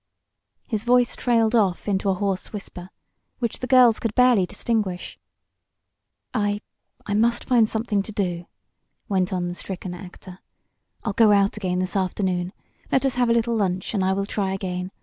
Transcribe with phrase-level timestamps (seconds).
[0.67, 2.89] His voice trailed off into a hoarse whisper,
[3.37, 5.19] which the girls could barely distinguish.
[6.33, 6.61] "I
[7.05, 8.47] I must find something to do,"
[9.07, 10.39] went on the stricken actor.
[11.03, 12.51] "I'll go out again this afternoon.
[12.91, 14.91] Let us have a little lunch and I will try again.